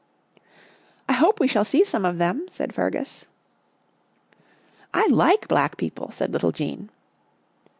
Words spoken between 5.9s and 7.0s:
said little Jean.